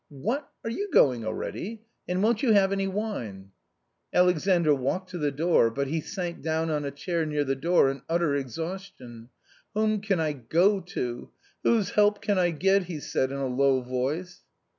"What! 0.09 0.49
are 0.63 0.69
you 0.71 0.89
going 0.91 1.23
already? 1.25 1.83
and 2.07 2.23
won't 2.23 2.41
you 2.41 2.53
have 2.53 2.71
any 2.71 2.87
wine?" 2.87 3.51
Alexandr 4.19 4.73
walked 4.73 5.11
to 5.11 5.19
the 5.19 5.29
door, 5.29 5.69
but 5.69 5.87
he 5.89 6.01
sank 6.01 6.41
down 6.41 6.71
on 6.71 6.83
a 6.83 6.89
chair 6.89 7.23
near 7.23 7.43
the 7.43 7.53
door 7.55 7.87
in 7.91 8.01
utter 8.09 8.33
exhaustion." 8.33 9.29
Whom 9.75 10.01
can 10.01 10.19
I 10.19 10.33
go 10.33 10.79
to? 10.79 11.29
whose 11.61 11.91
help 11.91 12.19
can 12.19 12.39
I 12.39 12.49
get?" 12.49 12.85
he 12.85 12.99
said 12.99 13.29
in 13.29 13.37
a 13.37 13.45
low 13.45 13.81
voice. 13.81 14.41